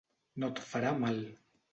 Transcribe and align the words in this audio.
No 0.43 0.47
et 0.53 0.61
farà 0.69 0.93
mal! 1.03 1.21